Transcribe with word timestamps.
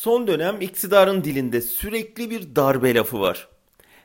Son 0.00 0.26
dönem 0.26 0.60
iktidarın 0.60 1.24
dilinde 1.24 1.60
sürekli 1.60 2.30
bir 2.30 2.56
darbe 2.56 2.94
lafı 2.94 3.20
var. 3.20 3.48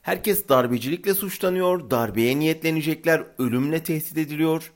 Herkes 0.01 0.49
darbecilikle 0.49 1.13
suçlanıyor, 1.13 1.89
darbeye 1.89 2.39
niyetlenecekler, 2.39 3.23
ölümle 3.37 3.83
tehdit 3.83 4.17
ediliyor. 4.17 4.71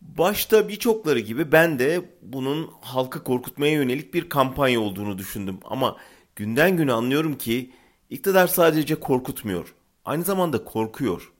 Başta 0.00 0.68
birçokları 0.68 1.18
gibi 1.18 1.52
ben 1.52 1.78
de 1.78 2.10
bunun 2.22 2.70
halkı 2.80 3.24
korkutmaya 3.24 3.72
yönelik 3.72 4.14
bir 4.14 4.28
kampanya 4.28 4.80
olduğunu 4.80 5.18
düşündüm. 5.18 5.58
Ama 5.64 5.96
günden 6.36 6.76
güne 6.76 6.92
anlıyorum 6.92 7.38
ki 7.38 7.70
iktidar 8.10 8.46
sadece 8.46 8.94
korkutmuyor, 8.94 9.74
aynı 10.04 10.24
zamanda 10.24 10.64
korkuyor. 10.64 11.32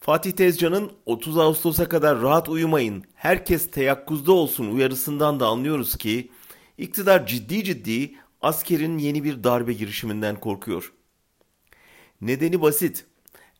Fatih 0.00 0.32
Tezcan'ın 0.32 0.92
30 1.06 1.38
Ağustos'a 1.38 1.88
kadar 1.88 2.20
rahat 2.22 2.48
uyumayın, 2.48 3.04
herkes 3.14 3.70
teyakkuzda 3.70 4.32
olsun 4.32 4.74
uyarısından 4.74 5.40
da 5.40 5.46
anlıyoruz 5.46 5.96
ki 5.96 6.30
iktidar 6.78 7.26
ciddi 7.26 7.64
ciddi 7.64 8.14
askerin 8.40 8.98
yeni 8.98 9.24
bir 9.24 9.44
darbe 9.44 9.72
girişiminden 9.72 10.40
korkuyor. 10.40 10.92
Nedeni 12.20 12.60
basit. 12.60 13.04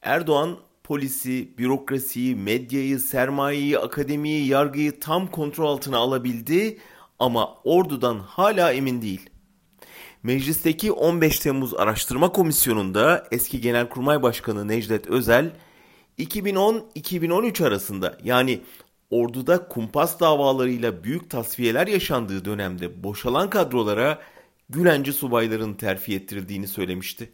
Erdoğan 0.02 0.59
polisi, 0.84 1.59
bürokrasiyi, 1.59 2.37
medyayı, 2.37 2.98
sermayeyi, 2.98 3.79
akademiyi, 3.79 4.46
yargıyı 4.46 5.01
tam 5.01 5.30
kontrol 5.30 5.66
altına 5.66 5.98
alabildi 5.98 6.79
ama 7.19 7.55
ordudan 7.65 8.19
hala 8.19 8.73
emin 8.73 9.02
değil. 9.02 9.30
Meclisteki 10.23 10.93
15 10.93 11.41
Temmuz 11.41 11.74
Araştırma 11.74 12.32
Komisyonu'nda 12.32 13.29
eski 13.30 13.60
Genelkurmay 13.60 14.23
Başkanı 14.23 14.69
Necdet 14.69 15.07
Özel 15.07 15.51
2010-2013 16.19 17.66
arasında 17.66 18.19
yani 18.24 18.60
orduda 19.11 19.69
kumpas 19.69 20.21
davalarıyla 20.21 21.05
büyük 21.05 21.30
tasfiyeler 21.30 21.87
yaşandığı 21.87 22.45
dönemde 22.45 23.05
boşalan 23.05 23.51
kadrolara 23.51 24.23
Gülenci 24.71 25.12
subayların 25.12 25.75
terfi 25.75 26.15
ettirildiğini 26.15 26.69
söylemişti. 26.69 27.32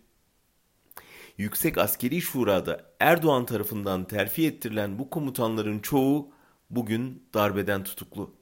Yüksek 1.38 1.78
Askeri 1.78 2.20
Şura'da 2.20 2.90
Erdoğan 3.00 3.46
tarafından 3.46 4.04
terfi 4.04 4.46
ettirilen 4.46 4.98
bu 4.98 5.10
komutanların 5.10 5.78
çoğu 5.78 6.28
bugün 6.70 7.22
darbeden 7.34 7.84
tutuklu. 7.84 8.34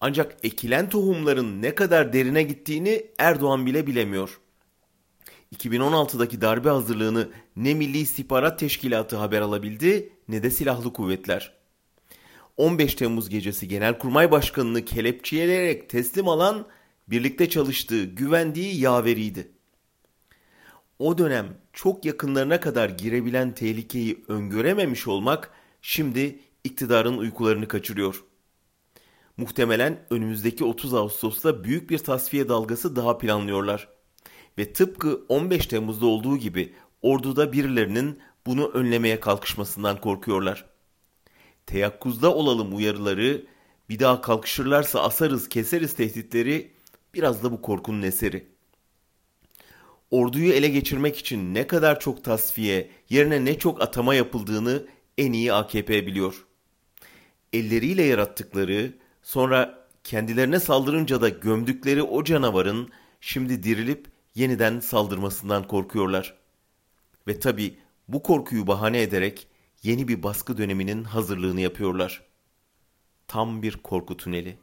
Ancak 0.00 0.36
ekilen 0.42 0.88
tohumların 0.88 1.62
ne 1.62 1.74
kadar 1.74 2.12
derine 2.12 2.42
gittiğini 2.42 3.06
Erdoğan 3.18 3.66
bile 3.66 3.86
bilemiyor. 3.86 4.40
2016'daki 5.56 6.40
darbe 6.40 6.68
hazırlığını 6.68 7.28
ne 7.56 7.74
Milli 7.74 7.98
İstihbarat 7.98 8.58
Teşkilatı 8.58 9.16
haber 9.16 9.40
alabildi 9.40 10.12
ne 10.28 10.42
de 10.42 10.50
silahlı 10.50 10.92
kuvvetler. 10.92 11.59
15 12.60 12.94
Temmuz 12.94 13.28
gecesi 13.28 13.68
Genelkurmay 13.68 14.30
Başkanı'nı 14.30 14.84
kelepçeleyerek 14.84 15.88
teslim 15.88 16.28
alan 16.28 16.66
birlikte 17.08 17.48
çalıştığı, 17.48 18.04
güvendiği 18.04 18.80
yaveriydi. 18.80 19.52
O 20.98 21.18
dönem 21.18 21.46
çok 21.72 22.04
yakınlarına 22.04 22.60
kadar 22.60 22.88
girebilen 22.88 23.54
tehlikeyi 23.54 24.24
öngörememiş 24.28 25.08
olmak 25.08 25.50
şimdi 25.82 26.38
iktidarın 26.64 27.18
uykularını 27.18 27.68
kaçırıyor. 27.68 28.24
Muhtemelen 29.36 30.06
önümüzdeki 30.10 30.64
30 30.64 30.94
Ağustos'ta 30.94 31.64
büyük 31.64 31.90
bir 31.90 31.98
tasfiye 31.98 32.48
dalgası 32.48 32.96
daha 32.96 33.18
planlıyorlar. 33.18 33.88
Ve 34.58 34.72
tıpkı 34.72 35.24
15 35.28 35.66
Temmuz'da 35.66 36.06
olduğu 36.06 36.36
gibi 36.36 36.74
orduda 37.02 37.52
birilerinin 37.52 38.18
bunu 38.46 38.68
önlemeye 38.68 39.20
kalkışmasından 39.20 40.00
korkuyorlar. 40.00 40.79
Teyakkuzda 41.70 42.34
olalım 42.34 42.76
uyarıları, 42.76 43.44
bir 43.88 43.98
daha 43.98 44.20
kalkışırlarsa 44.20 45.02
asarız 45.02 45.48
keseriz 45.48 45.94
tehditleri 45.94 46.70
biraz 47.14 47.44
da 47.44 47.52
bu 47.52 47.62
korkunun 47.62 48.02
eseri. 48.02 48.46
Orduyu 50.10 50.52
ele 50.52 50.68
geçirmek 50.68 51.18
için 51.18 51.54
ne 51.54 51.66
kadar 51.66 52.00
çok 52.00 52.24
tasfiye, 52.24 52.90
yerine 53.10 53.44
ne 53.44 53.58
çok 53.58 53.82
atama 53.82 54.14
yapıldığını 54.14 54.86
en 55.18 55.32
iyi 55.32 55.52
AKP 55.52 56.06
biliyor. 56.06 56.46
Elleriyle 57.52 58.02
yarattıkları, 58.02 58.92
sonra 59.22 59.88
kendilerine 60.04 60.60
saldırınca 60.60 61.20
da 61.20 61.28
gömdükleri 61.28 62.02
o 62.02 62.24
canavarın 62.24 62.88
şimdi 63.20 63.62
dirilip 63.62 64.06
yeniden 64.34 64.80
saldırmasından 64.80 65.66
korkuyorlar. 65.66 66.34
Ve 67.28 67.38
tabi 67.38 67.76
bu 68.08 68.22
korkuyu 68.22 68.66
bahane 68.66 69.02
ederek 69.02 69.46
yeni 69.82 70.08
bir 70.08 70.22
baskı 70.22 70.58
döneminin 70.58 71.04
hazırlığını 71.04 71.60
yapıyorlar. 71.60 72.22
Tam 73.26 73.62
bir 73.62 73.76
korku 73.76 74.16
tüneli. 74.16 74.58